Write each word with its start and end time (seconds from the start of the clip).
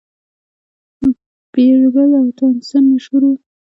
بیربل 1.51 2.09
او 2.21 2.27
تانسن 2.37 2.83
مشهور 2.93 3.23
وو. 3.25 3.35